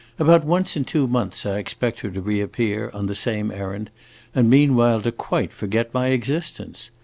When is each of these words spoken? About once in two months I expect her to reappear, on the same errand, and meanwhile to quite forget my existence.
About 0.17 0.43
once 0.43 0.75
in 0.75 0.83
two 0.83 1.05
months 1.07 1.45
I 1.45 1.59
expect 1.59 1.99
her 1.99 2.09
to 2.09 2.21
reappear, 2.21 2.89
on 2.91 3.05
the 3.05 3.13
same 3.13 3.51
errand, 3.51 3.91
and 4.33 4.49
meanwhile 4.49 4.99
to 5.01 5.11
quite 5.11 5.53
forget 5.53 5.93
my 5.93 6.07
existence. 6.07 6.89